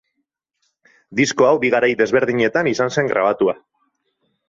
[1.19, 3.59] Disko hau bi garai ezberdinetan izan zen grabatua.